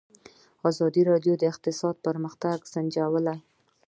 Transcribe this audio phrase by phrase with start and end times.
[0.69, 3.37] ازادي راډیو د اقتصاد پرمختګ سنجولی.